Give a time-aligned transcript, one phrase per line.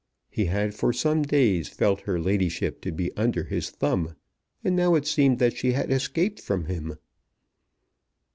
[0.31, 4.15] He had for some days felt her ladyship to be under his thumb,
[4.63, 6.95] and now it seemed that she had escaped from him.